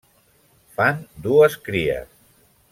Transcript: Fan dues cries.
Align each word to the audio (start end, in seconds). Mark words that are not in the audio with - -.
Fan 0.77 1.05
dues 1.27 1.61
cries. 1.69 2.13